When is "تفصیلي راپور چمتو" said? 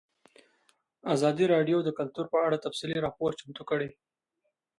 2.65-3.63